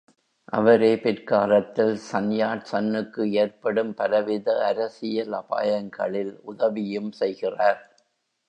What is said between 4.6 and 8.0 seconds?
அரசியல் அபாயங்களில் உதவியும் செய்கிறார்.